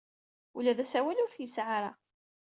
[0.57, 1.91] Ula d asawal ur t-yesɛi ara.